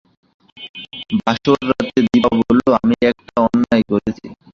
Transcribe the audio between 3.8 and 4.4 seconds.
করেছি।